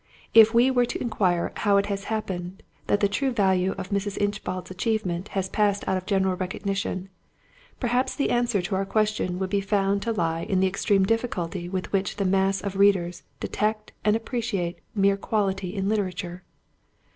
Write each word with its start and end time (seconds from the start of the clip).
If 0.33 0.51
we 0.51 0.71
were 0.71 0.87
to 0.87 0.99
inquire 0.99 1.53
how 1.57 1.77
it 1.77 1.85
has 1.85 2.05
happened 2.05 2.63
that 2.87 3.01
the 3.01 3.07
true 3.07 3.29
value 3.29 3.73
of 3.73 3.89
Mrs. 3.91 4.17
Inchbald's 4.17 4.71
achievement 4.71 5.27
has 5.37 5.47
passed 5.47 5.87
out 5.87 5.95
of 5.95 6.07
general 6.07 6.35
recognition, 6.35 7.09
perhaps 7.79 8.15
the 8.15 8.31
answer 8.31 8.63
to 8.63 8.73
our 8.73 8.83
question 8.83 9.37
would 9.37 9.51
be 9.51 9.61
found 9.61 10.01
to 10.01 10.11
lie 10.11 10.41
in 10.41 10.59
the 10.59 10.65
extreme 10.65 11.05
difficulty 11.05 11.69
with 11.69 11.91
which 11.93 12.15
the 12.15 12.25
mass 12.25 12.61
of 12.61 12.77
readers 12.77 13.21
detect 13.39 13.91
and 14.03 14.15
appreciate 14.15 14.79
mere 14.95 15.17
quality 15.17 15.75
in 15.75 15.87
literature. 15.87 16.41